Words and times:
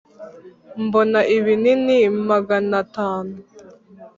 Mbona 0.83 1.19
ibinini 1.35 1.97
magana 2.29 2.73
atanu 2.83 3.33